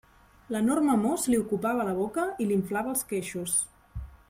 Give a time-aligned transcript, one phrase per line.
[0.53, 3.55] L'enorme mos li ocupava la boca i li inflava els queixos.